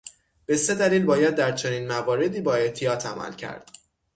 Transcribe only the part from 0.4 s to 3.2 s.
به سه دلیل باید در چنین مواردی با احتیاط